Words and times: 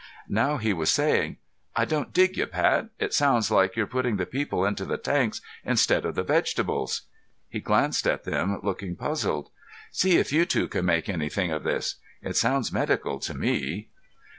Now 0.29 0.57
he 0.57 0.73
was 0.73 0.89
saying, 0.89 1.37
"I 1.75 1.85
don't 1.85 2.11
dig 2.11 2.35
you, 2.35 2.47
Pat. 2.47 2.89
It 2.97 3.13
sounds 3.13 3.51
like 3.51 3.75
you're 3.75 3.85
putting 3.85 4.17
the 4.17 4.25
people 4.25 4.65
into 4.65 4.83
the 4.83 4.97
tanks 4.97 5.41
instead 5.63 6.05
of 6.05 6.15
the 6.15 6.23
vegetables!" 6.23 7.03
He 7.47 7.59
glanced 7.59 8.07
at 8.07 8.23
them, 8.23 8.59
looking 8.63 8.95
puzzled. 8.95 9.49
"See 9.91 10.17
if 10.17 10.33
you 10.33 10.47
two 10.47 10.67
can 10.67 10.85
make 10.85 11.07
anything 11.07 11.51
of 11.51 11.61
this. 11.61 11.97
It 12.23 12.35
sounds 12.35 12.73
medical 12.73 13.19
to 13.19 13.35
me." 13.35 13.89